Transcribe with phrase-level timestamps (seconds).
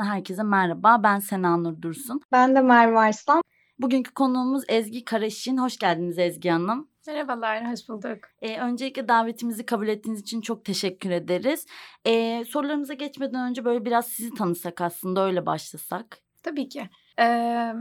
[0.00, 1.02] Podcast'ten herkese merhaba.
[1.02, 2.20] Ben Sena Nur Dursun.
[2.32, 3.42] Ben de Merve Arslan.
[3.78, 5.56] Bugünkü konuğumuz Ezgi Karaşin.
[5.56, 6.88] Hoş geldiniz Ezgi Hanım.
[7.06, 8.18] Merhabalar, hoş bulduk.
[8.42, 11.66] Ee, öncelikle davetimizi kabul ettiğiniz için çok teşekkür ederiz.
[12.06, 16.18] Ee, sorularımıza geçmeden önce böyle biraz sizi tanısak aslında öyle başlasak.
[16.42, 16.90] Tabii ki.
[17.20, 17.74] Ee,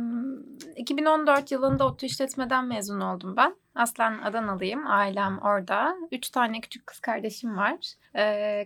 [0.75, 3.55] 2014 yılında ODTÜ işletmeden mezun oldum ben.
[3.75, 4.87] Aslen Adanalıyım.
[4.87, 5.95] Ailem orada.
[6.11, 7.75] Üç tane küçük kız kardeşim var.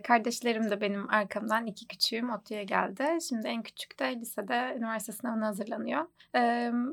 [0.02, 3.04] Kardeşlerim de benim arkamdan iki küçüğüm ODTÜ'ye geldi.
[3.28, 6.06] Şimdi en küçük de lisede üniversite sınavına hazırlanıyor.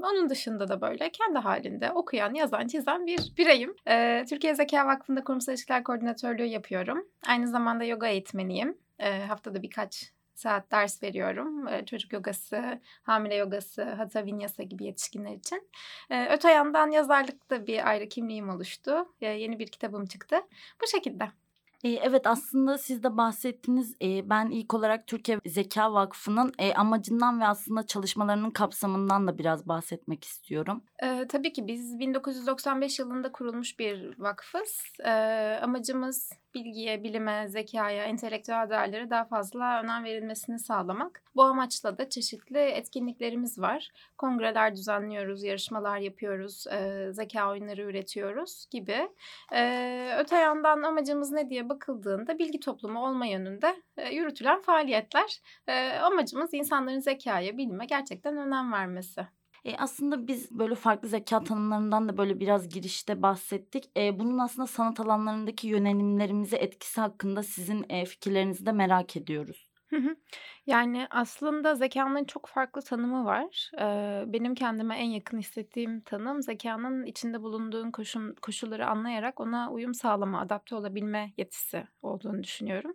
[0.04, 3.76] Onun dışında da böyle kendi halinde okuyan, yazan, çizen bir bireyim.
[4.26, 7.06] Türkiye Zeka Vakfı'nda kurumsal ilişkiler koordinatörlüğü yapıyorum.
[7.28, 8.78] Aynı zamanda yoga eğitmeniyim.
[9.28, 10.12] Haftada birkaç
[10.42, 11.68] saat ders veriyorum.
[11.86, 15.70] Çocuk yogası, hamile yogası, hatha vinyasa gibi yetişkinler için.
[16.30, 19.06] Öte yandan yazarlıkta bir ayrı kimliğim oluştu.
[19.22, 20.36] Yeni bir kitabım çıktı.
[20.82, 21.41] Bu şekilde.
[21.84, 23.96] Evet aslında siz de bahsettiniz.
[24.02, 30.84] Ben ilk olarak Türkiye Zeka Vakfı'nın amacından ve aslında çalışmalarının kapsamından da biraz bahsetmek istiyorum.
[31.04, 34.84] Ee, tabii ki biz 1995 yılında kurulmuş bir vakfız.
[35.06, 41.24] Ee, amacımız bilgiye, bilime, zekaya, entelektüel değerlere daha fazla önem verilmesini sağlamak.
[41.36, 43.90] Bu amaçla da çeşitli etkinliklerimiz var.
[44.18, 49.10] Kongreler düzenliyoruz, yarışmalar yapıyoruz, e, zeka oyunları üretiyoruz gibi.
[49.54, 55.42] E, öte yandan amacımız ne diye bakıldığında bilgi toplumu olma yönünde e, yürütülen faaliyetler.
[55.68, 59.28] E, amacımız insanların zekaya, bilime gerçekten önem vermesi.
[59.66, 63.84] E, aslında biz böyle farklı zeka tanımlarından da böyle biraz girişte bahsettik.
[63.98, 69.71] E, bunun aslında sanat alanlarındaki yönelimlerimize etkisi hakkında sizin fikirlerinizi de merak ediyoruz.
[70.68, 73.72] Yani aslında zekanın çok farklı tanımı var.
[74.34, 80.42] Benim kendime en yakın hissettiğim tanım zekanın içinde bulunduğun koşun, koşulları anlayarak ona uyum sağlama,
[80.42, 82.94] adapte olabilme yetisi olduğunu düşünüyorum.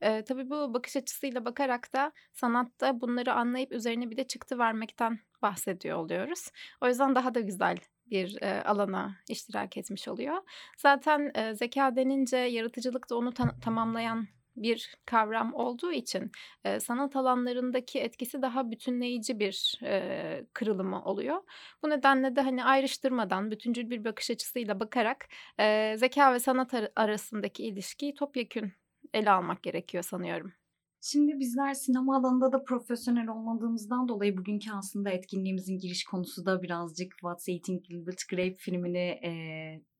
[0.00, 5.98] Tabii bu bakış açısıyla bakarak da sanatta bunları anlayıp üzerine bir de çıktı vermekten bahsediyor
[5.98, 6.50] oluyoruz.
[6.80, 7.76] O yüzden daha da güzel
[8.06, 10.36] bir e, alana iştirak etmiş oluyor.
[10.78, 14.26] Zaten e, zeka denince yaratıcılık da onu ta- tamamlayan
[14.56, 16.32] bir kavram olduğu için
[16.64, 21.42] e, sanat alanlarındaki etkisi daha bütünleyici bir e, kırılımı oluyor.
[21.82, 25.28] Bu nedenle de hani ayrıştırmadan bütüncül bir bakış açısıyla bakarak
[25.60, 28.72] e, zeka ve sanat ar- arasındaki ilişkiyi topyekün
[29.14, 30.63] ele almak gerekiyor sanıyorum.
[31.06, 37.12] Şimdi bizler sinema alanında da profesyonel olmadığımızdan dolayı bugünkü aslında etkinliğimizin giriş konusu da birazcık
[37.12, 39.30] What's Eating Gilbert Grape filmini e,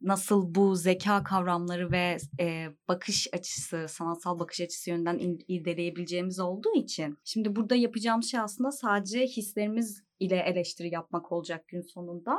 [0.01, 7.19] nasıl bu zeka kavramları ve e, bakış açısı, sanatsal bakış açısı yönden irdeleyebileceğimiz olduğu için.
[7.25, 12.39] Şimdi burada yapacağım şey aslında sadece hislerimiz ile eleştiri yapmak olacak gün sonunda.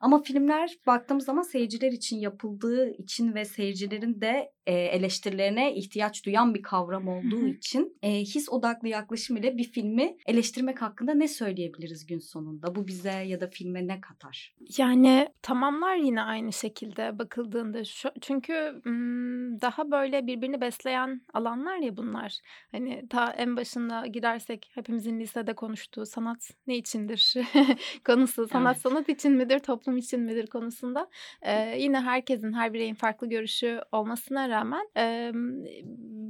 [0.00, 6.54] Ama filmler baktığımız zaman seyirciler için yapıldığı için ve seyircilerin de e, eleştirilerine ihtiyaç duyan
[6.54, 12.06] bir kavram olduğu için e, his odaklı yaklaşım ile bir filmi eleştirmek hakkında ne söyleyebiliriz
[12.06, 12.74] gün sonunda?
[12.74, 14.54] Bu bize ya da filme ne katar?
[14.78, 17.84] Yani tamamlar yine aynı şekilde bakıldığında.
[17.84, 18.52] Şu, çünkü
[19.60, 22.38] daha böyle birbirini besleyen alanlar ya bunlar.
[22.72, 27.25] Hani ta en başında gidersek hepimizin lisede konuştuğu sanat ne içindir
[28.06, 28.48] konusu.
[28.48, 28.82] Sanat evet.
[28.82, 31.08] sanat için midir, toplum için midir konusunda.
[31.42, 35.30] Ee, yine herkesin, her bireyin farklı görüşü olmasına rağmen e,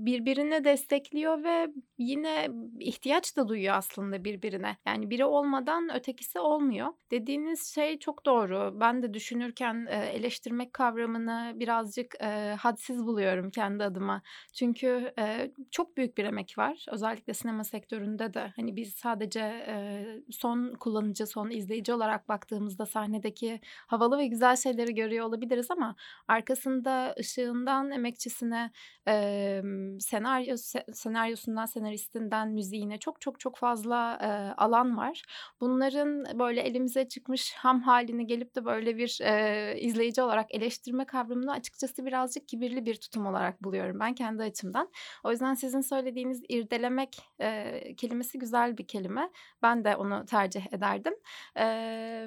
[0.06, 1.68] birbirini destekliyor ve
[1.98, 2.48] yine
[2.80, 4.76] ihtiyaç da duyuyor aslında birbirine.
[4.86, 6.88] Yani biri olmadan ötekisi olmuyor.
[7.10, 8.80] Dediğiniz şey çok doğru.
[8.80, 14.22] Ben de düşünürken e, eleştirmek kavramını birazcık e, hadsiz buluyorum kendi adıma.
[14.52, 16.86] Çünkü e, çok büyük bir emek var.
[16.92, 18.52] Özellikle sinema sektöründe de.
[18.56, 24.94] Hani biz sadece e, son kullanıcı, son izleyici olarak baktığımızda sahnedeki havalı ve güzel şeyleri
[24.94, 25.96] görüyor olabiliriz ama
[26.28, 28.70] arkasında ışığından emekçisine,
[29.08, 29.62] e,
[30.00, 30.56] senaryo
[30.92, 34.26] senaryosundan senaristinden müziğine çok çok çok fazla e,
[34.62, 35.22] alan var.
[35.60, 41.52] Bunların böyle elimize çıkmış ham halini gelip de böyle bir e, izleyici olarak eleştirme kavramını
[41.52, 44.90] açıkçası birazcık kibirli bir tutum olarak buluyorum ben kendi açımdan.
[45.24, 49.30] O yüzden sizin söylediğiniz irdelemek e, kelimesi güzel bir kelime.
[49.62, 51.14] Ben de onu tercih ederdim.
[51.58, 52.26] E,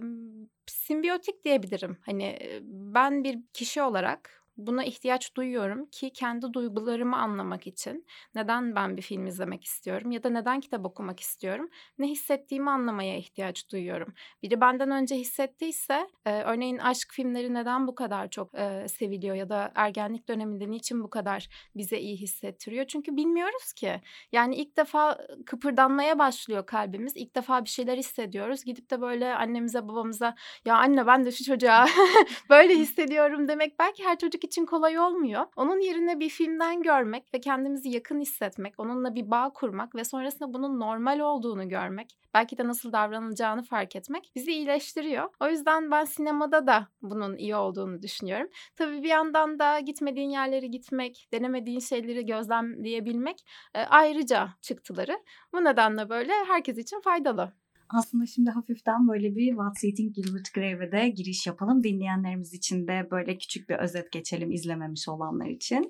[0.67, 1.97] simbiyotik diyebilirim.
[2.05, 8.05] Hani ben bir kişi olarak buna ihtiyaç duyuyorum ki kendi duygularımı anlamak için.
[8.35, 11.69] Neden ben bir film izlemek istiyorum ya da neden kitap okumak istiyorum?
[11.97, 14.13] Ne hissettiğimi anlamaya ihtiyaç duyuyorum.
[14.43, 19.49] Biri benden önce hissettiyse e, örneğin aşk filmleri neden bu kadar çok e, seviliyor ya
[19.49, 22.85] da ergenlik döneminde niçin bu kadar bize iyi hissettiriyor?
[22.85, 24.01] Çünkü bilmiyoruz ki.
[24.31, 27.13] Yani ilk defa kıpırdanmaya başlıyor kalbimiz.
[27.15, 28.63] İlk defa bir şeyler hissediyoruz.
[28.63, 30.35] Gidip de böyle annemize babamıza
[30.65, 31.87] ya anne ben de şu çocuğa
[32.49, 35.45] böyle hissediyorum demek belki her çocuk için kolay olmuyor.
[35.55, 40.53] Onun yerine bir filmden görmek ve kendimizi yakın hissetmek, onunla bir bağ kurmak ve sonrasında
[40.53, 45.29] bunun normal olduğunu görmek, belki de nasıl davranılacağını fark etmek bizi iyileştiriyor.
[45.39, 48.49] O yüzden ben sinemada da bunun iyi olduğunu düşünüyorum.
[48.75, 55.19] Tabii bir yandan da gitmediğin yerlere gitmek, denemediğin şeyleri gözlemleyebilmek ayrıca çıktıları.
[55.53, 57.58] Bu nedenle böyle herkes için faydalı.
[57.89, 61.83] Aslında şimdi hafiften böyle bir What's Eating Gilbert Grape'e de giriş yapalım.
[61.83, 65.89] Dinleyenlerimiz için de böyle küçük bir özet geçelim izlememiş olanlar için.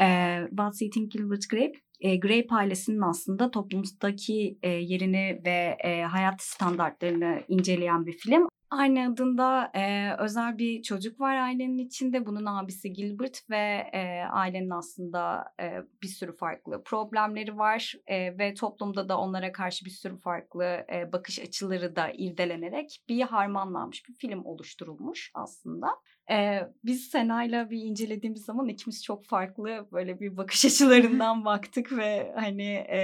[0.00, 6.42] Ee, What's Eating Gilbert Grape e, Grape ailesinin aslında toplumdaki e, yerini ve e, hayat
[6.42, 8.46] standartlarını inceleyen bir film.
[8.70, 12.26] Aynı adında e, özel bir çocuk var ailenin içinde.
[12.26, 17.94] Bunun abisi Gilbert ve e, ailenin aslında e, bir sürü farklı problemleri var.
[18.06, 23.20] E, ve toplumda da onlara karşı bir sürü farklı e, bakış açıları da irdelenerek bir
[23.20, 25.88] harmanlanmış bir film oluşturulmuş aslında.
[26.30, 32.32] Ee, biz Sena'yla bir incelediğimiz zaman ikimiz çok farklı böyle bir bakış açılarından baktık ve
[32.36, 33.00] hani e,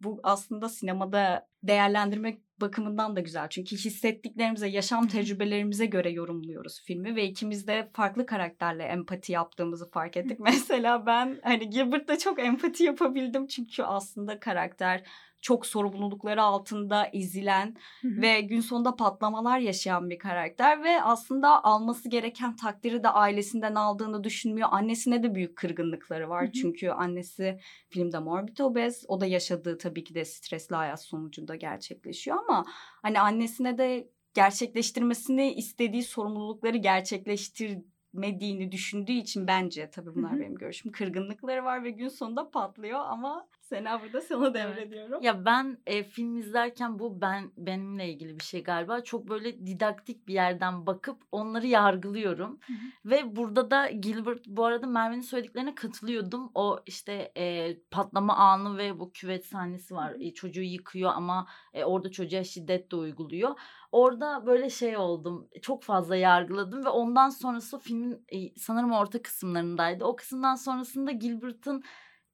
[0.00, 3.48] bu aslında sinemada değerlendirmek bakımından da güzel.
[3.48, 10.16] Çünkü hissettiklerimize, yaşam tecrübelerimize göre yorumluyoruz filmi ve ikimiz de farklı karakterle empati yaptığımızı fark
[10.16, 10.40] ettik.
[10.40, 15.02] Mesela ben hani Gilbert'la çok empati yapabildim çünkü aslında karakter
[15.40, 22.56] çok sorumlulukları altında ezilen ve gün sonunda patlamalar yaşayan bir karakter ve aslında alması gereken
[22.56, 24.68] takdiri de ailesinden aldığını düşünmüyor.
[24.70, 26.52] Annesine de büyük kırgınlıkları var.
[26.52, 27.58] Çünkü annesi
[27.88, 29.04] filmde morbid obez.
[29.08, 32.64] O da yaşadığı tabii ki de stresli hayat sonucunda gerçekleşiyor ama
[33.02, 41.64] hani annesine de gerçekleştirmesini istediği sorumlulukları gerçekleştirmediğini düşündüğü için bence tabii bunlar benim görüşüm kırgınlıkları
[41.64, 45.22] var ve gün sonunda patlıyor ama Sena burada sana devrediyorum.
[45.22, 49.00] Ya ben e, film izlerken bu ben benimle ilgili bir şey galiba.
[49.00, 52.50] Çok böyle didaktik bir yerden bakıp onları yargılıyorum.
[52.66, 53.10] Hı hı.
[53.10, 56.50] Ve burada da Gilbert bu arada Merve'nin söylediklerine katılıyordum.
[56.54, 60.14] O işte e, patlama anı ve bu küvet sahnesi var.
[60.20, 63.58] E, çocuğu yıkıyor ama e, orada çocuğa şiddet de uyguluyor.
[63.92, 65.48] Orada böyle şey oldum.
[65.62, 70.04] Çok fazla yargıladım ve ondan sonrası filmin e, sanırım orta kısımlarındaydı.
[70.04, 71.82] O kısımdan sonrasında Gilbert'ın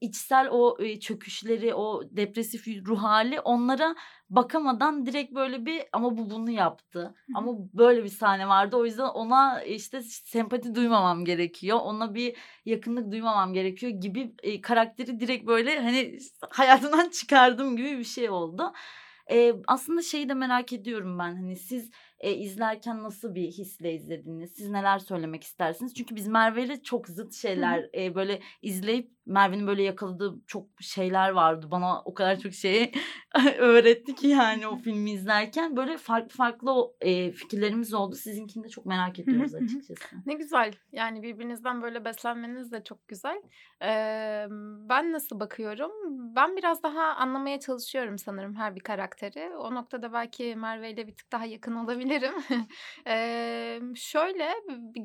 [0.05, 3.95] içsel o çöküşleri, o depresif ruh hali onlara
[4.31, 7.15] bakamadan direkt böyle bir ama bu bunu yaptı.
[7.35, 8.77] Ama böyle bir sahne vardı.
[8.77, 11.79] O yüzden ona işte sempati duymamam gerekiyor.
[11.83, 16.19] Ona bir yakınlık duymamam gerekiyor gibi e, karakteri direkt böyle hani
[16.51, 18.73] hayatından çıkardım gibi bir şey oldu.
[19.31, 21.35] E, aslında şeyi de merak ediyorum ben.
[21.35, 24.53] Hani siz e, izlerken nasıl bir hisle izlediniz?
[24.57, 25.95] Siz neler söylemek istersiniz?
[25.95, 31.31] Çünkü biz Merve ile çok zıt şeyler e, böyle izleyip Merve'nin böyle yakaladığı çok şeyler
[31.31, 31.67] vardı.
[31.71, 32.93] Bana o kadar çok şey
[33.59, 35.77] öğretti ki yani o filmi izlerken.
[35.77, 38.15] Böyle farklı farklı e, fikirlerimiz oldu.
[38.15, 40.17] Sizinkini de çok merak ediyoruz açıkçası.
[40.27, 40.73] ne güzel.
[40.93, 43.43] Yani birbirinizden böyle beslenmeniz de çok güzel.
[43.83, 44.47] Ee,
[44.89, 45.91] ben nasıl bakıyorum?
[46.37, 49.57] Ben biraz daha anlamaya çalışıyorum sanırım her bir karakteri.
[49.57, 52.35] O noktada belki Merve ile bir tık daha yakın olabilirim.
[53.07, 54.51] ee, şöyle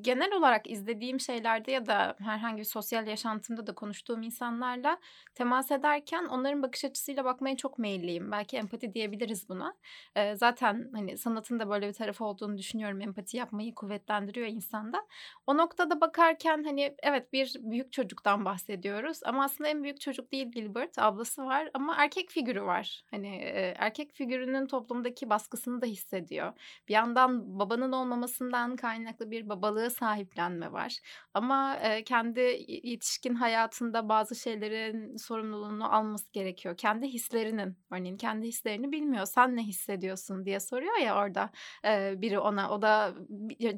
[0.02, 4.98] genel olarak izlediğim şeylerde ya da herhangi bir sosyal yaşantımda da konuştuğum konuştuğum insanlarla
[5.36, 8.32] temas ederken onların bakış açısıyla bakmaya çok meyilliyim.
[8.32, 9.74] Belki empati diyebiliriz buna.
[10.16, 13.02] Ee, zaten hani sanatın da böyle bir tarafı olduğunu düşünüyorum.
[13.02, 15.06] Empati yapmayı kuvvetlendiriyor insanda.
[15.48, 20.52] O noktada bakarken hani evet bir büyük çocuktan bahsediyoruz ama aslında en büyük çocuk değil
[20.52, 21.00] Gilbert.
[21.00, 23.04] Ablası var ama erkek figürü var.
[23.12, 26.54] Hani e, erkek figürünün toplumdaki baskısını da hissediyor.
[26.88, 31.00] Bir yandan babanın olmamasından kaynaklı bir babalığı sahiplenme var.
[31.34, 36.78] Ama e, kendi yetişkin hayatında da bazı şeylerin sorumluluğunu alması gerekiyor.
[36.78, 39.26] Kendi hislerinin, örneğin kendi hislerini bilmiyor.
[39.26, 41.50] Sen ne hissediyorsun diye soruyor ya orada
[41.86, 42.70] e, biri ona.
[42.72, 43.14] O da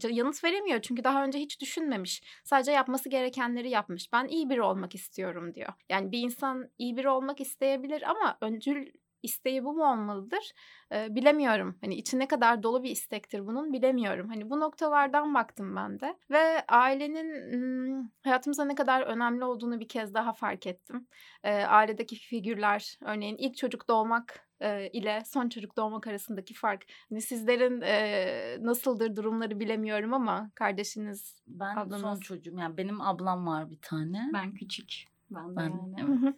[0.09, 2.23] yanıt veremiyor çünkü daha önce hiç düşünmemiş.
[2.43, 4.13] Sadece yapması gerekenleri yapmış.
[4.13, 5.73] Ben iyi biri olmak istiyorum diyor.
[5.89, 8.87] Yani bir insan iyi biri olmak isteyebilir ama öncül
[9.23, 10.51] isteği bu mu olmalıdır?
[10.91, 11.77] Ee, bilemiyorum.
[11.81, 14.29] Hani içi ne kadar dolu bir istektir bunun bilemiyorum.
[14.29, 19.87] Hani bu noktalardan baktım ben de ve ailenin ım, hayatımıza ne kadar önemli olduğunu bir
[19.87, 21.07] kez daha fark ettim.
[21.43, 26.85] Ee, ailedeki figürler, örneğin ilk çocuk doğmak e, ile son çocuk doğmak arasındaki fark.
[27.09, 32.01] Hani sizlerin e, nasıldır durumları bilemiyorum ama kardeşiniz, ben ablanız...
[32.01, 32.57] son çocuğum.
[32.59, 34.29] Yani benim ablam var bir tane.
[34.33, 35.11] Ben küçük.
[35.31, 36.33] Ben, ben yani.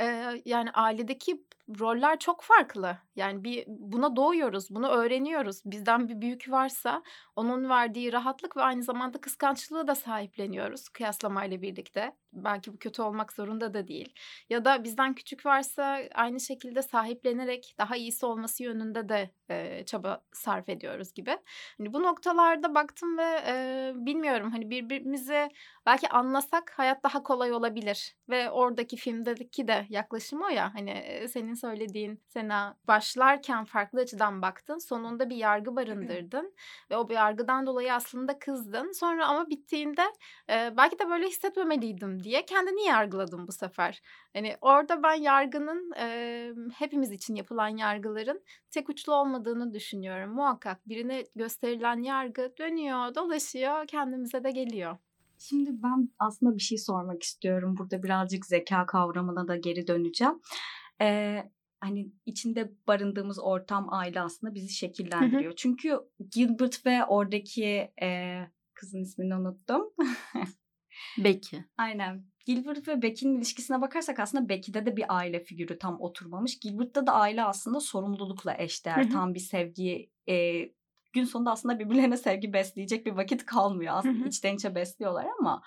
[0.00, 1.44] ee, yani ailedeki
[1.80, 2.98] roller çok farklı.
[3.16, 5.62] Yani bir buna doğuyoruz, bunu öğreniyoruz.
[5.64, 7.02] Bizden bir büyük varsa
[7.36, 12.12] onun verdiği rahatlık ve aynı zamanda kıskançlığı da sahipleniyoruz kıyaslamayla birlikte.
[12.32, 14.14] Belki bu kötü olmak zorunda da değil.
[14.50, 20.24] Ya da bizden küçük varsa aynı şekilde sahiplenerek daha iyisi olması yönünde de e, çaba
[20.32, 21.38] sarf ediyoruz gibi.
[21.78, 25.48] Hani bu noktalarda baktım ve e, bilmiyorum hani birbirimizi
[25.86, 28.16] belki anlasak hayat daha kolay olabilir.
[28.28, 34.78] Ve oradaki filmdeki de yaklaşım o ya hani senin söylediğin Sena başlarken farklı açıdan baktın
[34.78, 36.54] sonunda bir yargı barındırdın
[36.90, 38.92] ve o bir yargıdan dolayı aslında kızdın.
[38.92, 40.02] Sonra ama bittiğinde
[40.50, 44.02] e, belki de böyle hissetmemeliydim diye kendini yargıladın bu sefer.
[44.34, 50.34] Hani orada ben yargının e, hepimiz için yapılan yargıların tek uçlu olmadığını düşünüyorum.
[50.34, 54.96] Muhakkak birine gösterilen yargı dönüyor, dolaşıyor, kendimize de geliyor.
[55.38, 57.76] Şimdi ben aslında bir şey sormak istiyorum.
[57.78, 60.40] Burada birazcık zeka kavramına da geri döneceğim.
[61.00, 61.50] Ee,
[61.80, 65.44] hani içinde barındığımız ortam aile aslında bizi şekillendiriyor.
[65.44, 65.56] Hı hı.
[65.56, 66.00] Çünkü
[66.32, 68.40] Gilbert ve oradaki e,
[68.74, 69.82] kızın ismini unuttum.
[71.18, 71.62] Becky.
[71.78, 72.24] Aynen.
[72.46, 76.58] Gilbert ve Becky'nin ilişkisine bakarsak aslında Becky'de de bir aile figürü tam oturmamış.
[76.58, 79.04] Gilbert'ta da aile aslında sorumlulukla eşdeğer.
[79.04, 79.12] Hı hı.
[79.12, 80.62] Tam bir sevgi e,
[81.12, 83.94] gün sonunda aslında birbirlerine sevgi besleyecek bir vakit kalmıyor.
[83.96, 84.28] Aslında hı hı.
[84.28, 85.62] içten içe besliyorlar ama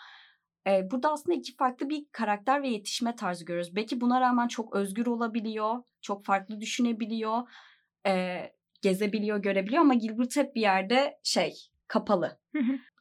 [0.68, 3.76] e, burada aslında iki farklı bir karakter ve yetişme tarzı görüyoruz.
[3.76, 5.84] Becky buna rağmen çok özgür olabiliyor.
[6.02, 7.42] Çok farklı düşünebiliyor.
[8.08, 8.42] E,
[8.82, 11.54] gezebiliyor, görebiliyor ama Gilbert hep bir yerde şey
[11.88, 12.40] kapalı.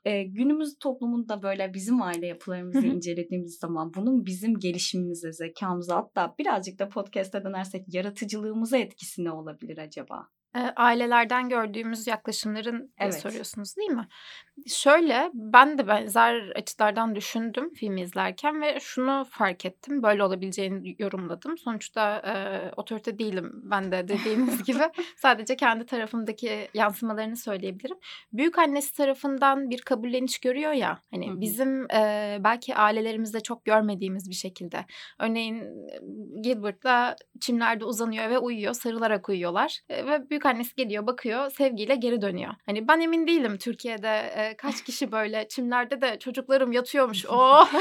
[0.05, 6.79] E, günümüz toplumunda böyle bizim aile yapılarımızı incelediğimiz zaman bunun bizim gelişimimize, zekamıza hatta birazcık
[6.79, 10.29] da podcast'e dönersek yaratıcılığımıza etkisi ne olabilir acaba?
[10.55, 13.14] Ailelerden gördüğümüz yaklaşımların evet.
[13.14, 14.09] soruyorsunuz değil mi?
[14.67, 20.02] Şöyle ben de benzer açılardan düşündüm filmi izlerken ve şunu fark ettim.
[20.02, 21.59] Böyle olabileceğini yorumladım.
[21.59, 22.35] Sonuçta e,
[22.76, 24.83] otorite değilim ben de dediğiniz gibi.
[25.17, 27.97] Sadece kendi tarafımdaki yansımalarını söyleyebilirim.
[28.33, 30.99] Büyük annesi tarafından bir kabulleniş görüyor ya.
[31.11, 31.40] Hani Hı-hı.
[31.40, 34.87] bizim e, belki ailelerimizde çok görmediğimiz bir şekilde.
[35.19, 35.64] Örneğin
[36.43, 38.75] Gilbert'la çimlerde uzanıyor ve uyuyor.
[38.75, 39.81] Sarılarak uyuyorlar.
[39.88, 42.55] E, ve büyük annesi geliyor bakıyor sevgiyle geri dönüyor.
[42.67, 47.26] Hani ben emin değilim Türkiye'de e, kaç kişi böyle çimlerde de çocuklarım yatıyormuş.
[47.38, 47.73] Oh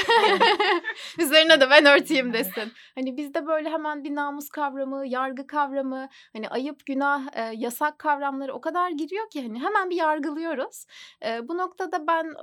[1.20, 2.72] üzerine de ben örteyim desin.
[2.96, 8.54] Hani bizde böyle hemen bir namus kavramı, yargı kavramı, hani ayıp, günah, e, yasak kavramları
[8.54, 10.86] o kadar giriyor ki hani hemen bir yargılıyoruz.
[11.26, 12.34] E, bu noktada ben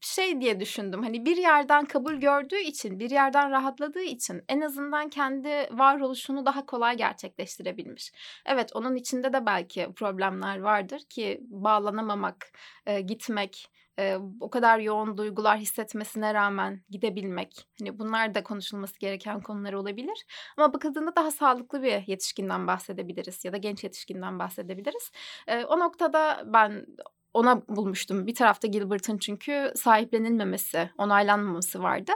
[0.00, 1.02] şey diye düşündüm.
[1.02, 6.66] Hani bir yerden kabul gördüğü için, bir yerden rahatladığı için en azından kendi varoluşunu daha
[6.66, 8.12] kolay gerçekleştirebilmiş.
[8.46, 12.52] Evet onun içinde de belki problemler vardır ki bağlanamamak,
[12.86, 17.68] e, gitmek, e, o kadar yoğun duygular hissetmesine rağmen gidebilmek.
[17.78, 20.26] Hani bunlar da konuşulması gereken konular olabilir.
[20.56, 25.10] Ama bakıldığında daha sağlıklı bir yetişkinden bahsedebiliriz ya da genç yetişkinden bahsedebiliriz.
[25.46, 26.86] E, o noktada ben
[27.36, 28.26] ona bulmuştum.
[28.26, 32.12] Bir tarafta Gilbert'ın çünkü sahiplenilmemesi, onaylanmaması vardı.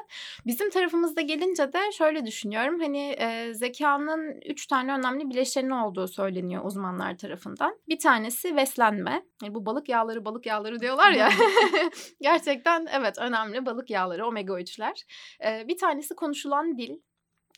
[0.47, 2.81] Bizim tarafımızda gelince de şöyle düşünüyorum.
[2.81, 7.77] Hani e, zekanın üç tane önemli bileşeni olduğu söyleniyor uzmanlar tarafından.
[7.89, 9.23] Bir tanesi beslenme.
[9.43, 11.31] Yani bu balık yağları balık yağları diyorlar ya.
[12.21, 15.05] Gerçekten evet önemli balık yağları omega 3'ler.
[15.45, 16.99] E, bir tanesi konuşulan dil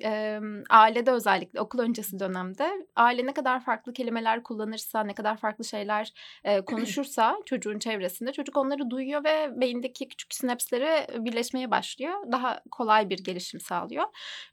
[0.04, 5.64] e, ailede özellikle okul öncesi dönemde aile ne kadar farklı kelimeler kullanırsa, ne kadar farklı
[5.64, 6.12] şeyler
[6.44, 12.14] e, konuşursa çocuğun çevresinde çocuk onları duyuyor ve beyindeki küçük sinapsleri birleşmeye başlıyor.
[12.32, 14.04] Daha kolay bir gelişim sağlıyor.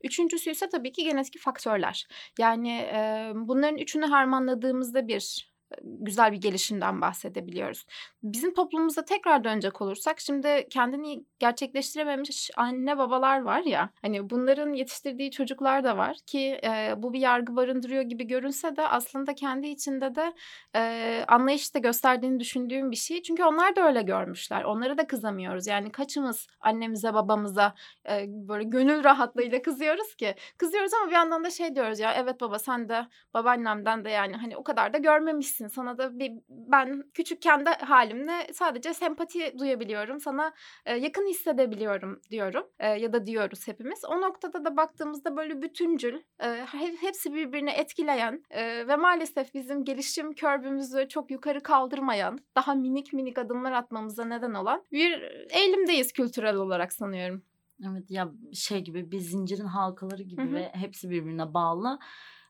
[0.03, 2.07] Üçüncüsü ise tabii ki genetik faktörler.
[2.39, 5.49] Yani e, bunların üçünü harmanladığımızda bir
[5.83, 7.85] güzel bir gelişimden bahsedebiliyoruz.
[8.23, 15.31] Bizim toplumumuzda tekrar dönecek olursak şimdi kendini gerçekleştirememiş anne babalar var ya hani bunların yetiştirdiği
[15.31, 20.15] çocuklar da var ki e, bu bir yargı barındırıyor gibi görünse de aslında kendi içinde
[20.15, 20.33] de
[20.75, 23.21] e, anlayış da gösterdiğini düşündüğüm bir şey.
[23.21, 24.63] Çünkü onlar da öyle görmüşler.
[24.63, 25.67] Onlara da kızamıyoruz.
[25.67, 27.73] Yani kaçımız annemize babamıza
[28.09, 30.35] e, böyle gönül rahatlığıyla kızıyoruz ki.
[30.57, 34.35] Kızıyoruz ama bir yandan da şey diyoruz ya evet baba sen de babaannemden de yani
[34.35, 35.75] hani o kadar da görmemişsin değilsin.
[35.75, 40.19] Sana da bir ben küçükken de halimle sadece sempati duyabiliyorum.
[40.19, 40.53] Sana
[40.85, 44.05] e, yakın hissedebiliyorum diyorum e, ya da diyoruz hepimiz.
[44.05, 46.65] O noktada da baktığımızda böyle bütüncül, e,
[47.01, 53.37] hepsi birbirini etkileyen e, ve maalesef bizim gelişim körbümüzü çok yukarı kaldırmayan, daha minik minik
[53.37, 57.43] adımlar atmamıza neden olan bir eğilimdeyiz kültürel olarak sanıyorum.
[57.91, 60.53] Evet ya şey gibi bir zincirin halkaları gibi Hı-hı.
[60.53, 61.99] ve hepsi birbirine bağlı.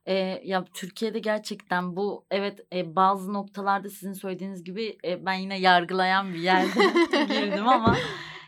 [0.10, 5.60] Eee, ya, Türkiye'de gerçekten bu evet, eee, bazı noktalarda sizin söylediğiniz gibi, eee, ben yine
[5.60, 6.80] yargılayan bir yerde
[7.28, 7.96] girdim ama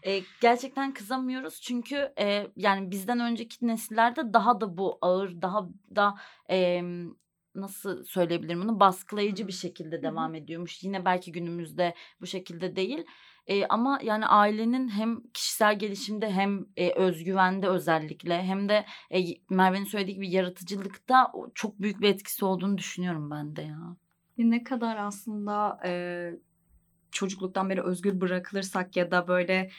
[0.03, 6.15] E, gerçekten kızamıyoruz çünkü e, yani bizden önceki nesillerde daha da bu ağır, daha da
[6.49, 6.81] e,
[7.55, 10.83] nasıl söyleyebilirim bunu baskılayıcı bir şekilde devam ediyormuş.
[10.83, 13.05] Yine belki günümüzde bu şekilde değil.
[13.47, 19.19] E, ama yani ailenin hem kişisel gelişimde hem e, özgüvende özellikle hem de e,
[19.49, 23.95] Merve'nin söylediği gibi yaratıcılıkta çok büyük bir etkisi olduğunu düşünüyorum ben de ya.
[24.37, 25.91] Ne kadar aslında e,
[27.11, 29.71] çocukluktan beri özgür bırakılırsak ya da böyle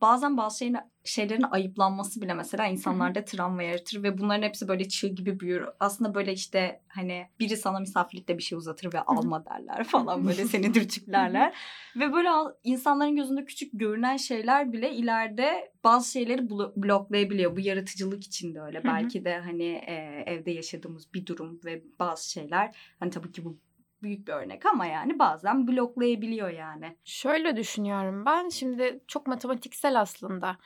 [0.00, 5.08] bazen bazı şeyin, şeylerin ayıplanması bile mesela insanlarda travma yaratır ve bunların hepsi böyle çığ
[5.08, 5.64] gibi büyür.
[5.80, 10.44] Aslında böyle işte hani biri sana misafirlikte bir şey uzatır ve alma derler falan böyle
[10.48, 11.54] seni dürtüklerler.
[11.96, 12.28] ve böyle
[12.64, 17.56] insanların gözünde küçük görünen şeyler bile ileride bazı şeyleri bloklayabiliyor.
[17.56, 18.84] Bu yaratıcılık için de öyle.
[18.84, 23.58] Belki de hani e, evde yaşadığımız bir durum ve bazı şeyler hani tabii ki bu
[24.02, 26.96] büyük bir örnek ama yani bazen bloklayabiliyor yani.
[27.04, 30.56] Şöyle düşünüyorum ben şimdi çok matematiksel aslında.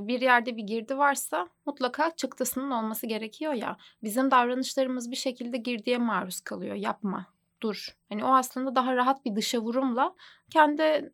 [0.00, 3.76] Bir yerde bir girdi varsa mutlaka çıktısının olması gerekiyor ya.
[4.02, 6.74] Bizim davranışlarımız bir şekilde girdiye maruz kalıyor.
[6.74, 7.26] Yapma,
[7.62, 7.96] dur.
[8.08, 10.14] Hani o aslında daha rahat bir dışa vurumla
[10.50, 11.12] kendi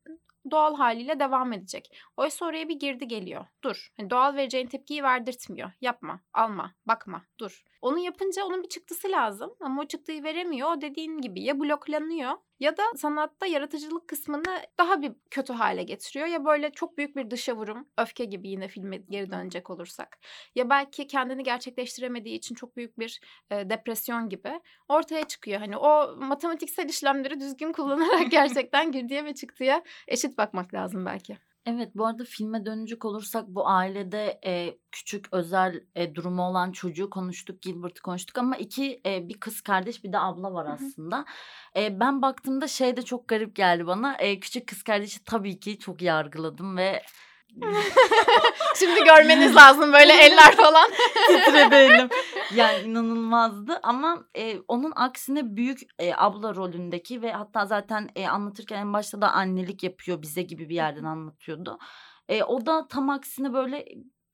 [0.50, 1.96] doğal haliyle devam edecek.
[2.16, 3.46] Oysa oraya bir girdi geliyor.
[3.62, 3.92] Dur.
[3.96, 5.70] Hani doğal vereceğin tepkiyi verdirtmiyor.
[5.80, 7.64] Yapma, alma, bakma, dur.
[7.82, 10.76] Onu yapınca onun bir çıktısı lazım ama o çıktıyı veremiyor.
[10.76, 16.26] O dediğin gibi ya bloklanıyor ya da sanatta yaratıcılık kısmını daha bir kötü hale getiriyor.
[16.26, 20.18] Ya böyle çok büyük bir dışa vurum, öfke gibi yine filme geri dönecek olursak.
[20.54, 25.60] Ya belki kendini gerçekleştiremediği için çok büyük bir e, depresyon gibi ortaya çıkıyor.
[25.60, 31.36] Hani o matematiksel işlemleri düzgün kullanarak gerçekten girdiye ve çıktıya eşit bakmak lazım belki.
[31.66, 37.10] Evet bu arada filme dönecek olursak bu ailede e, küçük özel e, durumu olan çocuğu
[37.10, 41.24] konuştuk, Gilbert'ı konuştuk ama iki e, bir kız kardeş bir de abla var aslında.
[41.76, 44.16] E, ben baktığımda şey de çok garip geldi bana.
[44.16, 47.02] E, küçük kız kardeşi tabii ki çok yargıladım ve
[48.76, 50.90] Şimdi görmeniz lazım böyle eller falan.
[51.26, 52.08] Titremeyelim.
[52.54, 58.78] Yani inanılmazdı ama e, onun aksine büyük e, abla rolündeki ve hatta zaten e, anlatırken
[58.78, 61.78] en başta da annelik yapıyor bize gibi bir yerden anlatıyordu.
[62.28, 63.84] E, o da tam aksine böyle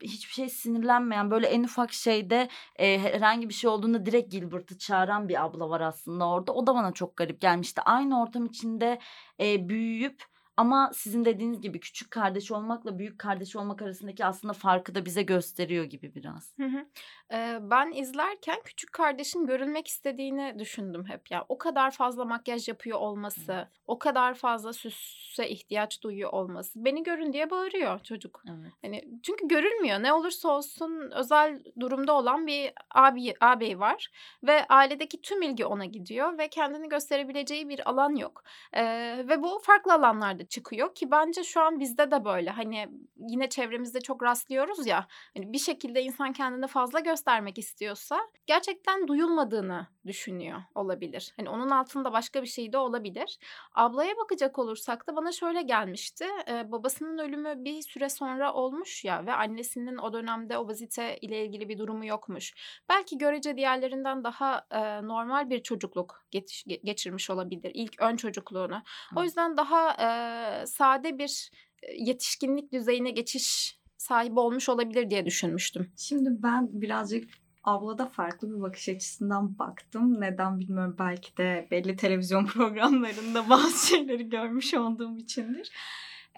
[0.03, 5.29] hiçbir şey sinirlenmeyen böyle en ufak şeyde e, herhangi bir şey olduğunda direkt Gilbert'ı çağıran
[5.29, 6.53] bir abla var aslında orada.
[6.53, 7.83] O da bana çok garip gelmişti.
[7.83, 8.99] Aynı ortam içinde
[9.41, 10.23] e, büyüyüp
[10.63, 15.23] ama sizin dediğiniz gibi küçük kardeş olmakla büyük kardeş olmak arasındaki aslında farkı da bize
[15.23, 16.55] gösteriyor gibi biraz.
[16.57, 16.87] Hı hı.
[17.33, 21.45] Ee, ben izlerken küçük kardeşin görülmek istediğini düşündüm hep ya.
[21.49, 23.69] O kadar fazla makyaj yapıyor olması, evet.
[23.87, 26.85] o kadar fazla süse ihtiyaç duyuyor olması.
[26.85, 28.43] Beni görün diye bağırıyor çocuk.
[28.47, 28.73] Evet.
[28.83, 30.03] Hani çünkü görülmüyor.
[30.03, 34.11] Ne olursa olsun özel durumda olan bir abi ağabey var
[34.43, 38.43] ve ailedeki tüm ilgi ona gidiyor ve kendini gösterebileceği bir alan yok.
[38.73, 38.85] Ee,
[39.29, 42.51] ve bu farklı alanlarda çıkıyor ki bence şu an bizde de böyle.
[42.51, 45.07] Hani yine çevremizde çok rastlıyoruz ya.
[45.37, 51.35] Hani bir şekilde insan kendini fazla göstermek istiyorsa gerçekten duyulmadığını düşünüyor olabilir.
[51.37, 53.39] Hani onun altında başka bir şey de olabilir.
[53.75, 56.27] Ablaya bakacak olursak da bana şöyle gelmişti.
[56.49, 61.69] Ee, babasının ölümü bir süre sonra olmuş ya ve annesinin o dönemde obezite ile ilgili
[61.69, 62.55] bir durumu yokmuş.
[62.89, 67.71] Belki görece diğerlerinden daha e, normal bir çocukluk geçiş, geçirmiş olabilir.
[67.75, 68.83] İlk ön çocukluğunu.
[69.17, 71.51] O yüzden daha e, sade bir
[71.99, 75.93] yetişkinlik düzeyine geçiş sahibi olmuş olabilir diye düşünmüştüm.
[75.97, 77.29] Şimdi ben birazcık
[77.65, 80.21] ablada farklı bir bakış açısından baktım.
[80.21, 85.73] Neden bilmiyorum belki de belli televizyon programlarında bazı şeyleri görmüş olduğum içindir.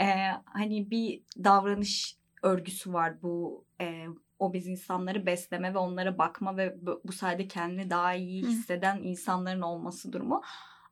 [0.00, 0.04] Ee,
[0.44, 4.06] hani bir davranış örgüsü var bu e,
[4.38, 9.00] obez insanları besleme ve onlara bakma ve bu, bu sayede kendini daha iyi hisseden Hı.
[9.00, 10.42] insanların olması durumu.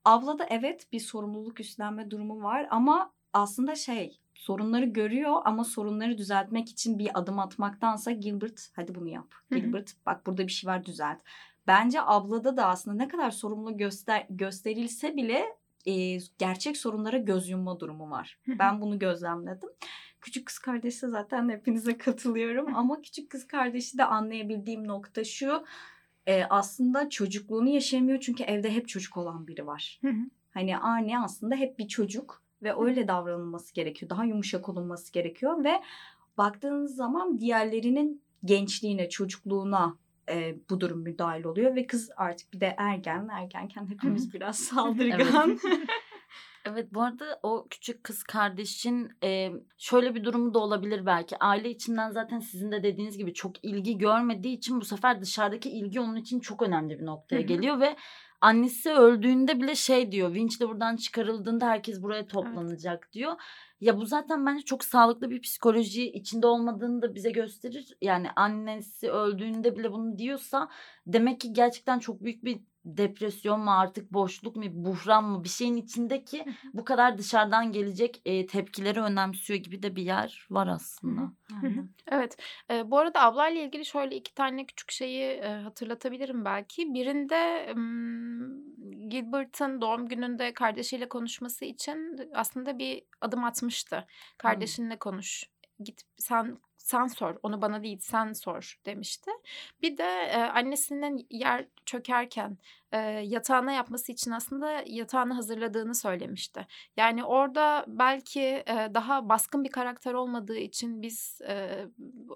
[0.05, 6.69] Ablada evet bir sorumluluk üstlenme durumu var ama aslında şey sorunları görüyor ama sorunları düzeltmek
[6.69, 9.27] için bir adım atmaktansa Gilbert hadi bunu yap.
[9.33, 9.59] Hı-hı.
[9.59, 11.19] Gilbert bak burada bir şey var düzelt.
[11.67, 15.45] Bence ablada da aslında ne kadar sorumlu göster gösterilse bile
[15.87, 18.39] e, gerçek sorunlara göz yumma durumu var.
[18.45, 18.59] Hı-hı.
[18.59, 19.69] Ben bunu gözlemledim.
[20.23, 25.65] Küçük kız kardeşi zaten hepinize katılıyorum ama küçük kız kardeşi de anlayabildiğim nokta şu.
[26.27, 30.01] E, aslında çocukluğunu yaşayamıyor çünkü evde hep çocuk olan biri var.
[30.55, 34.11] Hani anne aslında hep bir çocuk ve öyle davranılması gerekiyor.
[34.11, 35.83] Daha yumuşak olunması gerekiyor ve
[36.39, 39.97] baktığınız zaman diğerlerinin gençliğine, çocukluğuna
[40.29, 45.59] e, bu durum müdahil oluyor ve kız artık bir de ergen, ergenken hepimiz biraz saldırgan.
[46.65, 51.37] Evet bu arada o küçük kız kardeşin e, şöyle bir durumu da olabilir belki.
[51.39, 56.01] Aile içinden zaten sizin de dediğiniz gibi çok ilgi görmediği için bu sefer dışarıdaki ilgi
[56.01, 57.97] onun için çok önemli bir noktaya geliyor ve
[58.41, 60.35] annesi öldüğünde bile şey diyor.
[60.35, 63.13] Vinç'le buradan çıkarıldığında herkes buraya toplanacak evet.
[63.13, 63.33] diyor.
[63.81, 67.97] Ya bu zaten bence çok sağlıklı bir psikoloji içinde olmadığını da bize gösterir.
[68.01, 70.69] Yani annesi öldüğünde bile bunu diyorsa
[71.07, 75.77] demek ki gerçekten çok büyük bir depresyon mu artık boşluk mu buhran mı bir şeyin
[75.77, 81.33] içindeki bu kadar dışarıdan gelecek e, tepkileri önemsiyor gibi de bir yer var aslında.
[82.11, 82.37] Evet.
[82.71, 86.95] E, bu arada ablayla ilgili şöyle iki tane küçük şeyi e, hatırlatabilirim belki.
[86.95, 94.07] Birinde m, Gilbert'ın doğum gününde kardeşiyle konuşması için aslında bir adım atmıştı.
[94.39, 95.45] Kardeşinle konuş.
[95.81, 99.31] Git sen sen sor onu bana değil sen sor demişti.
[99.83, 102.59] Bir de e, annesinin yer çökerken
[102.93, 106.67] e, yatağına yapması için aslında yatağını hazırladığını söylemişti.
[106.97, 111.87] Yani orada belki e, daha baskın bir karakter olmadığı için biz e,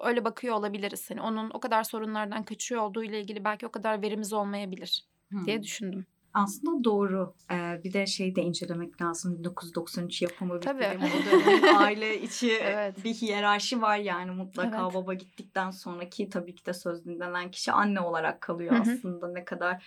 [0.00, 1.10] öyle bakıyor olabiliriz.
[1.10, 5.04] Hani onun o kadar sorunlardan kaçıyor olduğu ile ilgili belki o kadar verimiz olmayabilir
[5.46, 6.06] diye düşündüm.
[6.36, 7.34] Aslında doğru.
[7.52, 9.38] Ee, bir de şeyi de incelemek lazım.
[9.38, 10.82] 1993 yapımı bir Tabii.
[10.84, 11.02] film.
[11.02, 13.04] O dönemin aile içi Evet.
[13.04, 14.94] bir hiyerarşi var yani mutlaka Evet.
[14.94, 18.82] baba gittikten sonraki tabii ki de söz dinlenen kişi anne olarak kalıyor Hı hı.
[18.82, 19.28] aslında.
[19.28, 19.84] Ne kadar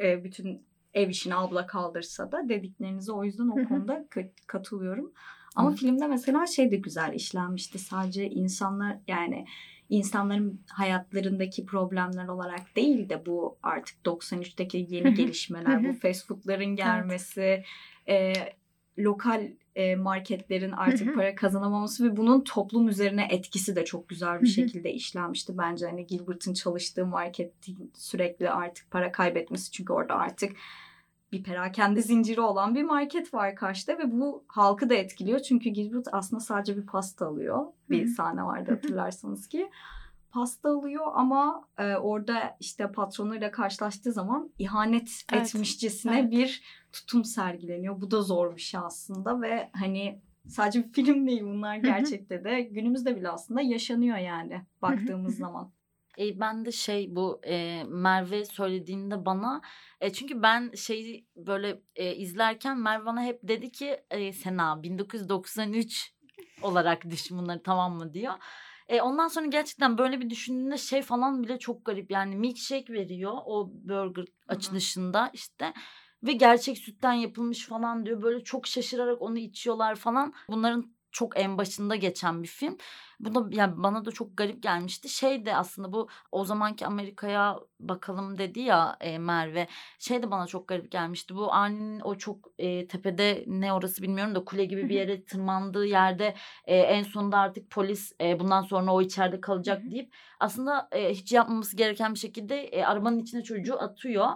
[0.00, 3.68] e, bütün ev işini abla kaldırsa da dediklerinize o yüzden o Hı hı.
[3.68, 5.12] konuda ka- katılıyorum.
[5.56, 5.74] Ama Hı.
[5.74, 7.78] filmde mesela şey de güzel işlenmişti.
[7.78, 9.46] Sadece insanlar yani
[9.90, 16.76] insanların hayatlarındaki problemler olarak değil de bu artık 93'teki Hı yeni gelişmeler, bu fast foodların
[16.76, 17.64] gelmesi,
[18.08, 18.32] e,
[18.98, 21.14] lokal e, marketlerin artık hı.
[21.14, 24.52] para kazanamaması ve bunun toplum üzerine etkisi de çok güzel bir hı.
[24.52, 25.86] şekilde işlenmişti bence.
[25.86, 30.52] Hani Gilbert'ın çalıştığı marketin sürekli artık para kaybetmesi çünkü orada artık
[31.34, 35.38] bir perakende zinciri olan bir market var karşıda ve bu halkı da etkiliyor.
[35.38, 37.66] Çünkü Gilbert aslında sadece bir pasta alıyor.
[37.90, 39.70] Bir sahne vardı hatırlarsanız ki.
[40.30, 46.30] Pasta alıyor ama e, orada işte patronuyla karşılaştığı zaman ihanet Evet, etmişçesine evet.
[46.30, 48.00] bir tutum sergileniyor.
[48.00, 52.60] Bu da zor bir şey aslında ve hani sadece bir film değil bunlar gerçekte de
[52.60, 55.70] günümüzde bile aslında yaşanıyor yani baktığımız zaman.
[56.18, 59.62] E, ben de şey bu e, Merve söylediğinde bana
[60.00, 66.14] e, çünkü ben şeyi böyle e, izlerken Merve bana hep dedi ki e, Sena 1993
[66.62, 68.14] olarak düşün bunları tamam mı?
[68.14, 68.34] diyor.
[68.88, 73.32] E, ondan sonra gerçekten böyle bir düşündüğünde şey falan bile çok garip yani milkshake veriyor
[73.46, 75.72] o burger açılışında işte
[76.22, 78.22] ve gerçek sütten yapılmış falan diyor.
[78.22, 80.32] Böyle çok şaşırarak onu içiyorlar falan.
[80.48, 82.76] Bunların çok en başında geçen bir film.
[83.20, 85.08] Bu da yani bana da çok garip gelmişti.
[85.08, 89.68] Şey de aslında bu o zamanki Amerika'ya bakalım dedi ya e, Merve.
[89.98, 91.36] Şey de bana çok garip gelmişti.
[91.36, 95.86] Bu Arnie'nin o çok e, tepede ne orası bilmiyorum da kule gibi bir yere tırmandığı
[95.86, 101.10] yerde e, en sonunda artık polis e, bundan sonra o içeride kalacak deyip aslında e,
[101.10, 104.28] hiç yapmaması gereken bir şekilde e, arabanın içine çocuğu atıyor.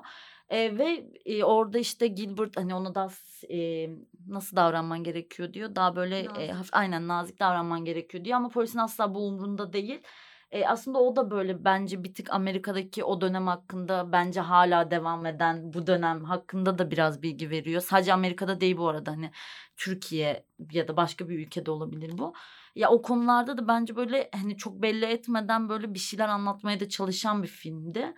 [0.51, 3.09] E, ve e, orada işte Gilbert hani ona da
[3.51, 3.89] e,
[4.29, 5.75] nasıl davranman gerekiyor diyor.
[5.75, 6.55] Daha böyle e, Nazik.
[6.55, 10.03] hafif, aynen nazik davranman gerekiyor diyor ama polisin asla bu umrunda değil.
[10.51, 15.27] E, aslında o da böyle bence bir tık Amerika'daki o dönem hakkında bence hala devam
[15.27, 17.81] eden bu dönem hakkında da biraz bilgi veriyor.
[17.81, 19.31] Sadece Amerika'da değil bu arada hani
[19.77, 22.35] Türkiye ya da başka bir ülkede olabilir bu.
[22.75, 26.89] Ya o konularda da bence böyle hani çok belli etmeden böyle bir şeyler anlatmaya da
[26.89, 28.15] çalışan bir filmdi.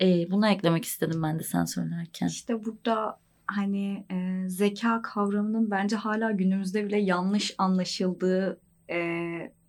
[0.00, 2.26] E, bunu eklemek istedim ben de sen söylerken.
[2.26, 8.98] İşte burada hani e, zeka kavramının bence hala günümüzde bile yanlış anlaşıldığı e,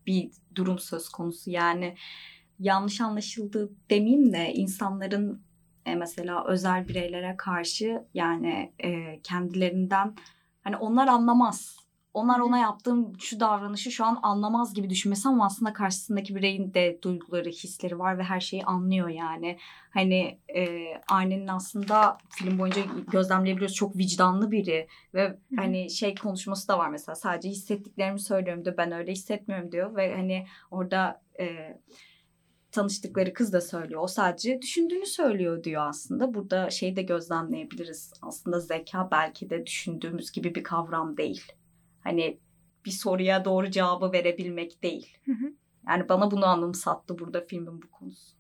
[0.08, 1.52] bir durum söz konusu.
[1.52, 1.96] Yani
[2.60, 5.42] yanlış anlaşıldığı demeyeyim de insanların
[5.86, 10.16] e, mesela özel bireylere karşı yani e, kendilerinden
[10.64, 11.79] hani onlar anlamaz.
[12.14, 17.00] Onlar ona yaptığım şu davranışı şu an anlamaz gibi düşünmesi ama aslında karşısındaki bireyin de
[17.02, 19.58] duyguları, hisleri var ve her şeyi anlıyor yani.
[19.94, 20.68] Hani e,
[21.10, 27.16] Arne'nin aslında film boyunca gözlemleyebiliyoruz çok vicdanlı biri ve hani şey konuşması da var mesela
[27.16, 31.78] sadece hissettiklerimi söylüyorum diyor ben öyle hissetmiyorum diyor ve hani orada e,
[32.72, 36.34] tanıştıkları kız da söylüyor o sadece düşündüğünü söylüyor diyor aslında.
[36.34, 41.59] Burada şeyi de gözlemleyebiliriz aslında zeka belki de düşündüğümüz gibi bir kavram değil
[42.04, 42.40] hani
[42.86, 45.54] bir soruya doğru cevabı verebilmek değil Hı hı.
[45.88, 48.38] yani bana bunu anımsattı burada filmin bu konusu.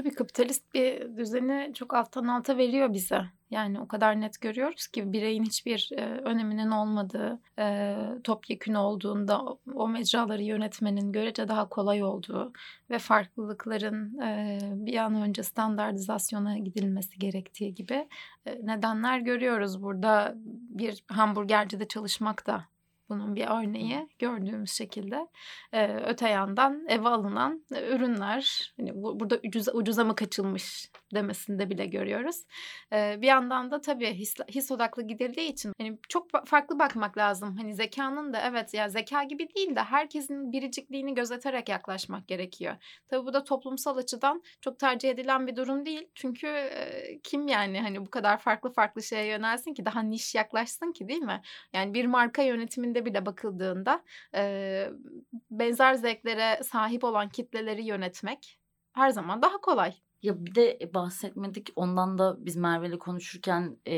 [0.00, 3.22] Tabii kapitalist bir düzeni çok alttan alta veriyor bize.
[3.50, 9.42] Yani o kadar net görüyoruz ki bireyin hiçbir e, öneminin olmadığı, e, topyekün olduğunda
[9.74, 12.52] o, mecraları yönetmenin görece daha kolay olduğu
[12.90, 18.08] ve farklılıkların e, bir an önce standartizasyona gidilmesi gerektiği gibi
[18.46, 19.82] e, nedenler görüyoruz.
[19.82, 20.34] Burada
[20.70, 22.64] bir hamburgercide çalışmak da
[23.10, 25.26] bunun bir örneği gördüğümüz şekilde.
[25.72, 31.86] Ee, öte yandan eve alınan ürünler hani bu, burada ucuza, ucuza mı kaçılmış demesinde bile
[31.86, 32.36] görüyoruz.
[32.92, 37.56] Ee, bir yandan da tabii his, his odaklı gidildiği için hani çok farklı bakmak lazım.
[37.56, 42.76] Hani zekanın da evet ya zeka gibi değil de herkesin biricikliğini gözeterek yaklaşmak gerekiyor.
[43.08, 46.08] Tabii bu da toplumsal açıdan çok tercih edilen bir durum değil.
[46.14, 50.92] Çünkü e, kim yani hani bu kadar farklı farklı şeye yönelsin ki daha niş yaklaşsın
[50.92, 51.42] ki değil mi?
[51.72, 54.90] Yani bir marka yönetiminde bile bakıldığında e,
[55.50, 58.58] benzer zevklere sahip olan kitleleri yönetmek
[58.92, 59.92] her zaman daha kolay.
[60.22, 63.96] Ya bir de e, bahsetmedik ondan da biz Merve'yle konuşurken e,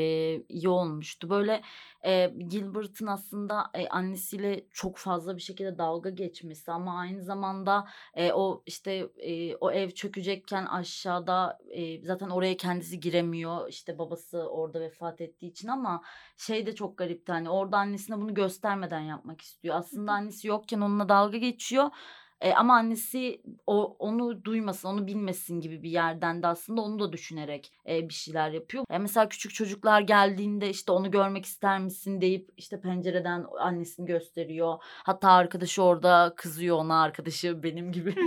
[0.49, 1.29] iyi olmuştu.
[1.29, 1.61] Böyle
[2.05, 8.33] e, Gilbert'ın aslında e, annesiyle çok fazla bir şekilde dalga geçmesi ama aynı zamanda e,
[8.33, 13.69] o işte e, o ev çökecekken aşağıda e, zaten oraya kendisi giremiyor.
[13.69, 16.01] İşte babası orada vefat ettiği için ama
[16.37, 19.75] şey de çok garipti hani orada annesine bunu göstermeden yapmak istiyor.
[19.75, 21.89] Aslında annesi yokken onunla dalga geçiyor.
[22.43, 27.13] E, ama annesi o onu duymasın, onu bilmesin gibi bir yerden de aslında onu da
[27.13, 28.85] düşünerek e, bir şeyler yapıyor.
[28.89, 34.77] E, mesela küçük çocuklar geldiğinde işte onu görmek ister misin deyip işte pencereden annesini gösteriyor.
[34.81, 38.15] Hatta arkadaşı orada kızıyor ona arkadaşı benim gibi.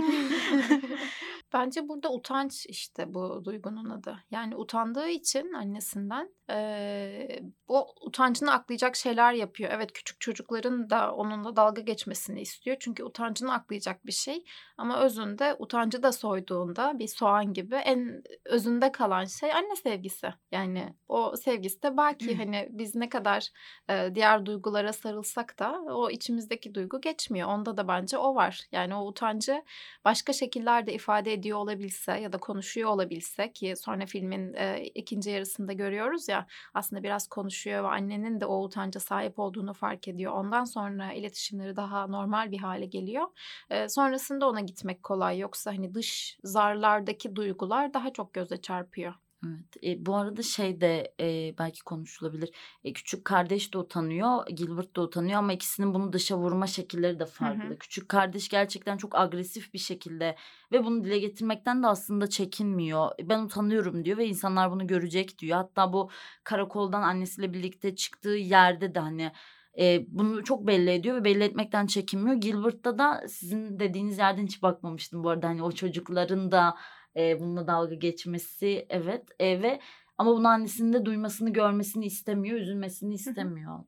[1.53, 4.23] Bence burada utanç işte bu duygunun adı.
[4.31, 9.69] Yani utandığı için annesinden e, o utancını aklayacak şeyler yapıyor.
[9.73, 12.77] Evet küçük çocukların da onunla dalga geçmesini istiyor.
[12.79, 14.43] Çünkü utancını aklayacak bir şey.
[14.77, 20.33] Ama özünde utancı da soyduğunda bir soğan gibi en özünde kalan şey anne sevgisi.
[20.51, 23.49] Yani o sevgisi de belki hani biz ne kadar
[23.89, 27.47] e, diğer duygulara sarılsak da o içimizdeki duygu geçmiyor.
[27.49, 28.61] Onda da bence o var.
[28.71, 29.63] Yani o utancı
[30.05, 35.73] başka şekillerde ifade ediyor olabilse ya da konuşuyor olabilse ki sonra filmin e, ikinci yarısında
[35.73, 40.33] görüyoruz ya aslında biraz konuşuyor ve annenin de o utanca sahip olduğunu fark ediyor.
[40.33, 43.27] Ondan sonra iletişimleri daha normal bir hale geliyor.
[43.69, 49.26] E, sonrasında ona gitmek kolay yoksa hani dış zarlardaki duygular daha çok göze çarpıyor.
[49.45, 49.83] Evet.
[49.83, 52.49] E, bu arada şey de e, belki konuşulabilir.
[52.83, 57.25] E, küçük kardeş de utanıyor, Gilbert de utanıyor ama ikisinin bunu dışa vurma şekilleri de
[57.25, 57.69] farklı.
[57.69, 57.77] Hı hı.
[57.79, 60.35] Küçük kardeş gerçekten çok agresif bir şekilde
[60.71, 63.11] ve bunu dile getirmekten de aslında çekinmiyor.
[63.23, 65.57] Ben utanıyorum diyor ve insanlar bunu görecek diyor.
[65.57, 66.09] Hatta bu
[66.43, 69.31] karakoldan annesiyle birlikte çıktığı yerde de hani
[69.79, 72.37] e, bunu çok belli ediyor ve belli etmekten çekinmiyor.
[72.37, 75.47] Gilbert'ta da sizin dediğiniz yerden hiç bakmamıştım bu arada.
[75.47, 76.77] Hani o çocukların da
[77.17, 79.79] e, bununla dalga geçmesi evet e, ve
[80.17, 83.79] ama bunu annesinin de duymasını görmesini istemiyor üzülmesini istemiyor.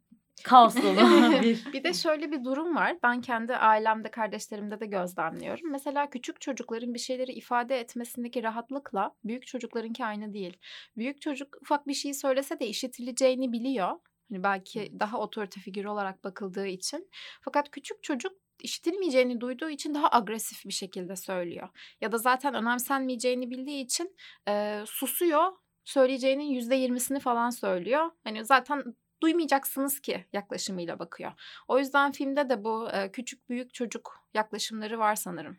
[0.43, 1.73] Kaos dolu bir.
[1.73, 2.97] bir de şöyle bir durum var.
[3.03, 5.71] Ben kendi ailemde, kardeşlerimde de gözlemliyorum.
[5.71, 10.57] Mesela küçük çocukların bir şeyleri ifade etmesindeki rahatlıkla büyük çocuklarınki aynı değil.
[10.97, 13.91] Büyük çocuk ufak bir şey söylese de işitileceğini biliyor.
[14.29, 17.09] Hani belki daha otorite figürü olarak bakıldığı için.
[17.41, 18.33] Fakat küçük çocuk
[18.63, 21.69] işitilmeyeceğini duyduğu için daha agresif bir şekilde söylüyor.
[22.01, 24.15] Ya da zaten önemsenmeyeceğini bildiği için
[24.47, 25.51] e, susuyor.
[25.85, 28.11] Söyleyeceğinin yüzde yirmisini falan söylüyor.
[28.23, 28.83] Hani zaten
[29.21, 31.31] duymayacaksınız ki yaklaşımıyla bakıyor.
[31.67, 35.57] O yüzden filmde de bu e, küçük büyük çocuk yaklaşımları var sanırım.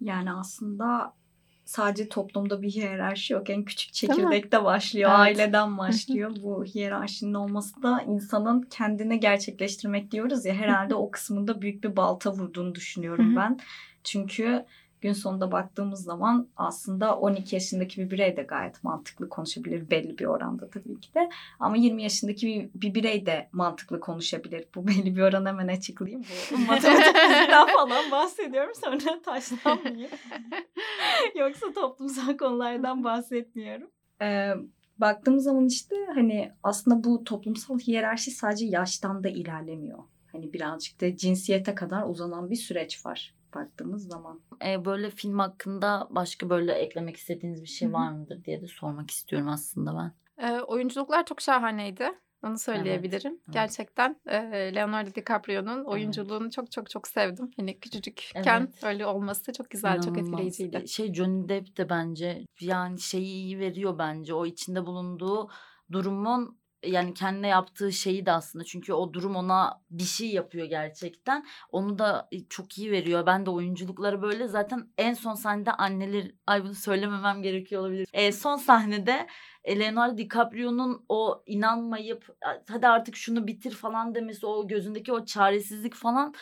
[0.00, 1.14] Yani aslında
[1.64, 3.50] sadece toplumda bir hiyerarşi yok.
[3.50, 5.20] En küçük çekirdekte başlıyor, evet.
[5.20, 6.36] aileden başlıyor.
[6.42, 12.32] Bu hiyerarşinin olması da insanın kendini gerçekleştirmek diyoruz ya herhalde o kısmında büyük bir balta
[12.32, 13.58] vurduğunu düşünüyorum ben.
[14.04, 14.64] Çünkü
[15.02, 20.24] gün sonunda baktığımız zaman aslında 12 yaşındaki bir birey de gayet mantıklı konuşabilir belli bir
[20.24, 21.28] oranda tabii ki de.
[21.60, 24.64] Ama 20 yaşındaki bir, bir birey de mantıklı konuşabilir.
[24.74, 26.24] Bu belli bir oran hemen açıklayayım.
[26.50, 30.10] Bu matematikten falan bahsediyorum sonra taşlanmayayım.
[31.38, 33.90] Yoksa toplumsal konulardan bahsetmiyorum.
[34.22, 34.52] Ee,
[34.98, 39.98] baktığımız zaman işte hani aslında bu toplumsal hiyerarşi sadece yaştan da ilerlemiyor.
[40.32, 44.40] Hani birazcık da cinsiyete kadar uzanan bir süreç var baktığımız zaman.
[44.66, 49.10] E, böyle film hakkında başka böyle eklemek istediğiniz bir şey var mıdır diye de sormak
[49.10, 50.12] istiyorum aslında ben.
[50.48, 52.04] E, oyunculuklar çok şahaneydi.
[52.42, 53.32] Onu söyleyebilirim.
[53.32, 54.36] Evet, Gerçekten e,
[54.74, 56.52] Leonardo DiCaprio'nun oyunculuğunu evet.
[56.52, 57.50] çok çok çok sevdim.
[57.56, 58.84] Hani küçücükken evet.
[58.84, 60.06] öyle olması çok güzel, İnanılmaz.
[60.06, 60.88] çok etkileyiciydi.
[60.88, 64.34] Şey Johnny Depp de bence yani şeyi iyi veriyor bence.
[64.34, 65.50] O içinde bulunduğu
[65.92, 71.46] durumun yani kendine yaptığı şeyi de aslında çünkü o durum ona bir şey yapıyor gerçekten.
[71.70, 73.26] Onu da çok iyi veriyor.
[73.26, 78.08] Ben de oyunculukları böyle zaten en son sahnede anneler ay bunu söylememem gerekiyor olabilir.
[78.12, 79.26] E, son sahnede
[79.68, 82.36] Leonardo DiCaprio'nun o inanmayıp
[82.68, 86.34] hadi artık şunu bitir falan demesi o gözündeki o çaresizlik falan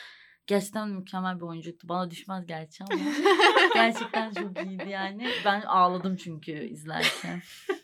[0.46, 1.88] gerçekten mükemmel bir oyunculuktu.
[1.88, 3.02] Bana düşmez gerçi ama
[3.74, 5.28] gerçekten çok iyiydi yani.
[5.44, 7.42] Ben ağladım çünkü izlerken.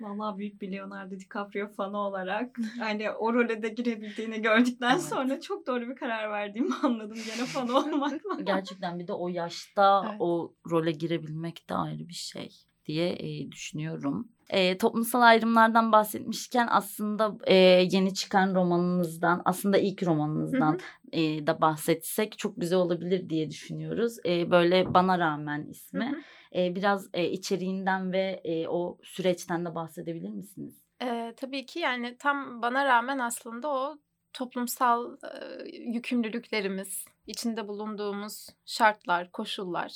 [0.00, 5.02] Vallahi büyük bir Leonardo DiCaprio fanı olarak hani o role de girebildiğini gördükten Evet.
[5.02, 8.40] sonra çok doğru bir karar verdiğimi anladım gene fanı olmakla.
[8.44, 10.16] Gerçekten bir de o yaşta Evet.
[10.20, 12.50] o role girebilmek de ayrı bir şey
[12.86, 14.28] diye e, düşünüyorum.
[14.50, 17.54] E, toplumsal ayrımlardan bahsetmişken aslında e,
[17.92, 20.78] yeni çıkan romanınızdan aslında ilk romanınızdan
[21.12, 24.16] e, da bahsetsek çok güzel olabilir diye düşünüyoruz.
[24.26, 26.04] E, böyle Bana Rağmen ismi.
[26.04, 26.20] Hı hı.
[26.54, 30.82] E, biraz e, içeriğinden ve e, o süreçten de bahsedebilir misiniz?
[31.02, 33.98] Eee, tabii ki yani tam bana rağmen aslında o
[34.32, 39.92] toplumsal eee, yükümlülüklerimiz, içinde bulunduğumuz şartlar, koşullar,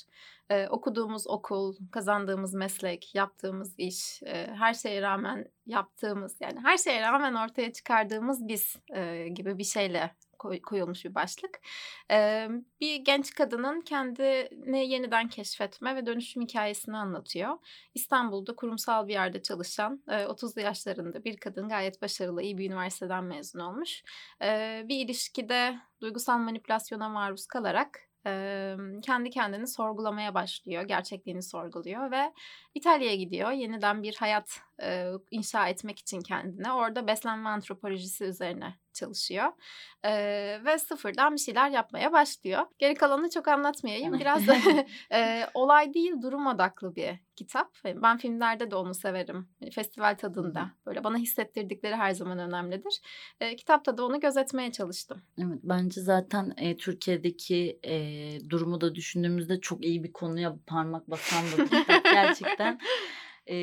[0.50, 7.02] eee, okuduğumuz okul, kazandığımız meslek, yaptığımız iş, eee, her şeye rağmen yaptığımız yani her şeye
[7.02, 11.60] rağmen ortaya çıkardığımız biz eee, gibi bir şeyle koy- koyulmuş bir başlık.
[12.80, 17.58] Bir genç kadının kendini yeniden keşfetme ve dönüşüm hikayesini anlatıyor.
[17.94, 23.24] İstanbul'da kurumsal bir yerde çalışan e, 30'lu yaşlarında bir kadın gayet başarılı, iyi bir üniversiteden
[23.24, 24.02] mezun olmuş.
[24.84, 28.00] Bir ilişkide duygusal manipülasyona maruz kalarak
[29.02, 32.32] kendi kendini sorgulamaya başlıyor, gerçekliğini sorguluyor ve
[32.74, 33.50] İtalya'ya gidiyor.
[33.50, 34.60] Yeniden bir hayat
[35.30, 36.72] inşa etmek için kendine.
[36.72, 39.52] Orada beslenme antropolojisi üzerine çalışıyor.
[40.04, 40.10] E,
[40.64, 42.62] ve sıfırdan bir şeyler yapmaya başlıyor.
[42.78, 44.18] Geri kalanını çok anlatmayayım.
[44.20, 44.56] Biraz da
[45.12, 47.72] e, olay değil durum odaklı bir kitap.
[47.86, 49.48] E, Ben filmlerde de onu severim.
[49.60, 50.70] E, Festival tadında.
[50.86, 53.00] Böyle bana hissettirdikleri her zaman önemlidir.
[53.40, 55.22] E, kitapta da onu gözetmeye çalıştım.
[55.38, 57.94] Evet bence zaten e, Türkiye'deki e,
[58.50, 62.78] durumu da düşündüğümüzde çok iyi bir konuya parmak basan bir kitap gerçekten.
[63.46, 63.56] E,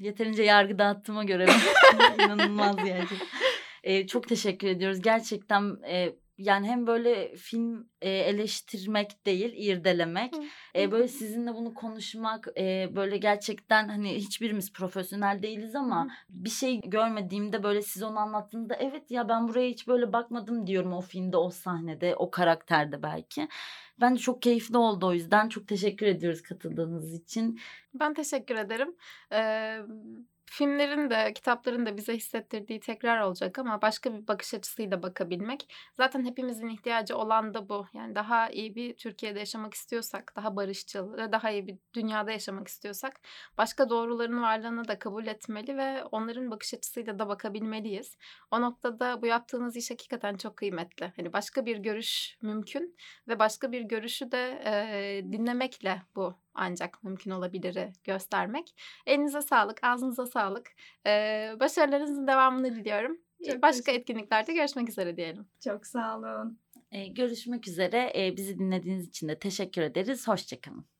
[0.00, 1.46] yeterince yargı dağıttığıma göre
[2.18, 3.28] inanılmaz gerçekten.
[3.84, 5.00] E, çok teşekkür ediyoruz.
[5.00, 10.34] Gerçekten e, yani hem böyle film e, eleştirmek değil, irdelemek.
[10.76, 16.80] E, böyle sizinle bunu konuşmak, e, böyle gerçekten hani hiçbirimiz profesyonel değiliz ama bir şey
[16.80, 21.36] görmediğimde böyle siz onu anlattığında evet ya ben buraya hiç böyle bakmadım diyorum o filmde,
[21.36, 23.48] o sahnede, o karakterde belki.
[24.00, 25.48] Bence çok keyifli oldu o yüzden.
[25.48, 27.60] Çok teşekkür ediyoruz katıldığınız için.
[27.94, 28.96] Ben teşekkür ederim.
[29.32, 29.78] Ee,
[30.46, 35.74] filmlerin de kitapların da bize hissettirdiği tekrar olacak ama başka bir bakış açısıyla bakabilmek.
[35.96, 37.86] Zaten hepimizin ihtiyacı olan da bu.
[37.92, 42.68] Yani daha iyi bir Türkiye'de yaşamak istiyorsak, daha barışçıl ve daha iyi bir dünyada yaşamak
[42.68, 43.20] istiyorsak
[43.58, 48.16] başka doğruların varlığını da kabul etmeli ve onların bakış açısıyla da bakabilmeliyiz.
[48.50, 51.12] O noktada bu yaptığınız iş hakikaten çok kıymetli.
[51.16, 52.96] Hani başka bir görüş mümkün
[53.28, 58.74] ve başka bir görüşü de e, dinlemekle bu ancak mümkün olabiliri göstermek.
[59.06, 60.72] Elinize sağlık, ağzınıza sağlık.
[61.06, 63.18] Ee, başarılarınızın devamını diliyorum.
[63.50, 65.46] Çok Başka etkinliklerde görüşmek üzere diyelim.
[65.64, 66.58] Çok sağ olun.
[66.92, 68.12] E, görüşmek üzere.
[68.16, 70.28] E, bizi dinlediğiniz için de teşekkür ederiz.
[70.28, 70.93] Hoşçakalın.